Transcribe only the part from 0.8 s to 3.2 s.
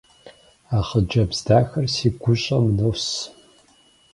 хъыджэбз дахэр си гущӏэм нос.